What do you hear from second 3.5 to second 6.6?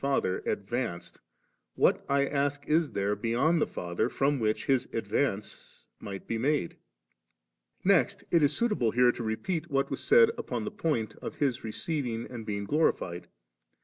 the Father from which His advance might be